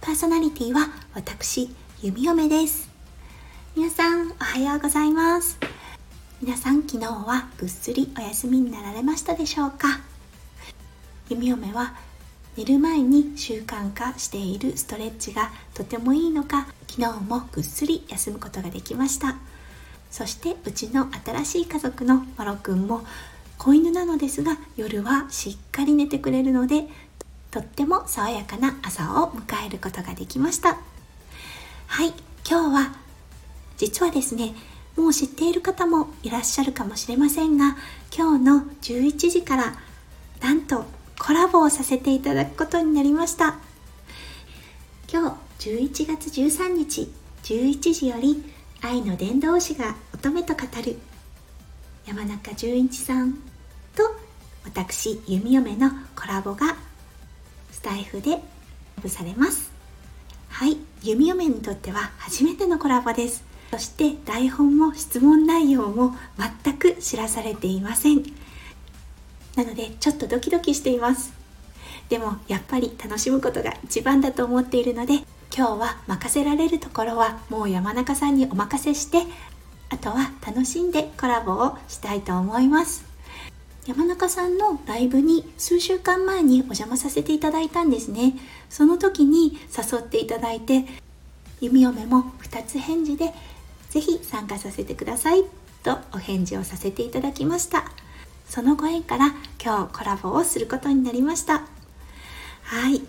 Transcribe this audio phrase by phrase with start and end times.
[0.00, 1.68] パーソナリティは私、
[2.02, 2.88] 弓嫁です。
[3.76, 5.58] 皆さん、おはようございます。
[6.40, 10.00] 皆さん、昨日はぐっすりお休みになられましたでしょうか？
[11.28, 11.94] 弓嫁は
[12.56, 19.36] 寝る前に習慣化しているストレッチがとてもいいのか昨日もぐっすり休むことができました
[20.10, 23.02] そしてうちの新しい家族のマロくんも
[23.58, 26.88] 子犬なのですが夜はしっかり寝てくれるので
[27.50, 30.78] とっても爽やかな朝を迎えることができました。
[31.86, 32.12] はい
[32.48, 32.94] 今日は
[33.76, 34.54] 実はですね
[34.96, 37.76] もう知っている方もいらっしゃるかもしれませんが
[38.16, 39.74] 今日の11時から
[40.40, 40.84] なんと
[41.18, 43.58] コラボをさせていただくことになりました。
[45.12, 48.44] 今日11月13日11時より
[48.80, 50.96] 愛の伝道師が乙女と語る
[52.06, 53.34] 山中淳一さん
[53.94, 54.02] と
[54.64, 56.76] 私弓嫁のコラボが
[57.80, 58.38] スタイフで
[59.00, 59.70] ブされます。
[60.50, 60.76] はい。
[61.02, 63.42] 弓嫁にとっては初めてのコラボです。
[63.70, 66.14] そして台本も質問内容も
[66.62, 68.22] 全く知らされていません。
[69.56, 71.32] なのでちょっとドキドキしています。
[72.10, 75.14] でもやっぱり楽しむことが一番だと思っているので
[75.56, 79.22] 今日は任せられるところはもう山中さんにお任せして
[79.88, 83.09] あとは楽しんでコラボをしたいと思います。
[83.86, 88.34] 山中さんのライブに数週間前にお邪魔させていただいたんですね。
[88.68, 90.84] その時に誘っていただいて
[91.60, 93.32] 弓嫁も2つ返事で
[93.88, 95.44] ぜひ参加させてください
[95.82, 97.90] とお返事をさせていただきました。
[98.48, 101.62] そのご縁から今日コラボをすることになりました。
[102.62, 103.00] はい。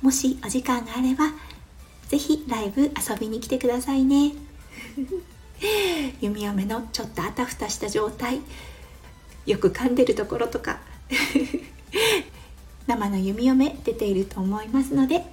[0.00, 1.32] もしお時間があれば
[2.08, 4.32] ぜひライブ遊びに来てくださいね。
[6.20, 8.40] 弓嫁のちょっとあたふたした状態
[9.46, 10.80] よく噛んでるところとか。
[12.86, 15.24] 生の弓嫁出ていると思いますので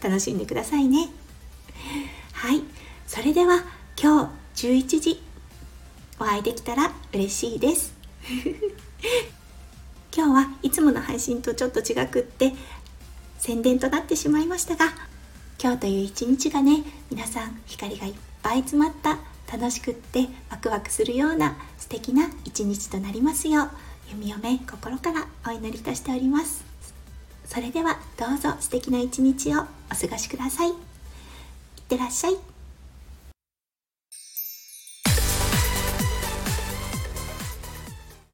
[0.00, 1.08] 楽しんでくださいね。
[2.32, 2.62] はい。
[3.06, 3.64] それでは
[4.00, 5.22] 今日11時。
[6.20, 7.94] お会いできたら嬉しいです。
[10.14, 12.54] 今日はいつもの配信とちょっと違くって
[13.38, 14.92] 宣伝となってしまいましたが
[15.62, 19.18] 今日という一日がね皆さん光がいっぱい詰まった
[19.52, 23.70] 楽しくってワクワクするような素敵な一日となりますよう。
[24.10, 26.64] 弓嫁心からお祈りとしております。
[27.44, 30.68] それではどうぞ素敵な一日をお過ごしください。
[30.68, 30.74] いっ
[31.88, 32.49] てらっしゃい。